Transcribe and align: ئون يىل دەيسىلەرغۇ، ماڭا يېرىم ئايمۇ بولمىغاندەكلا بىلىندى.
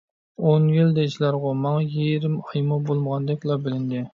ئون 0.45 0.63
يىل 0.75 0.95
دەيسىلەرغۇ، 0.95 1.51
ماڭا 1.65 1.85
يېرىم 1.99 2.41
ئايمۇ 2.47 2.81
بولمىغاندەكلا 2.89 3.63
بىلىندى. 3.69 4.07